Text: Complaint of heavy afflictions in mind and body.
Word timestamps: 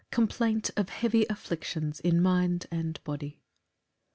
Complaint 0.09 0.71
of 0.75 0.89
heavy 0.89 1.27
afflictions 1.29 1.99
in 1.99 2.23
mind 2.23 2.65
and 2.71 2.99
body. 3.03 3.37